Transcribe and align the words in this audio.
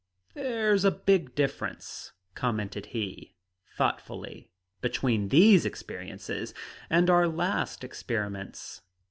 "There's 0.33 0.83
a 0.83 0.89
big 0.89 1.35
difference," 1.35 2.11
commented 2.33 2.87
he, 2.87 3.35
thoughtfully, 3.77 4.49
"between 4.81 5.29
these 5.29 5.63
experiences 5.63 6.55
and 6.89 7.07
our 7.07 7.27
last 7.27 7.83
experiments. 7.83 8.81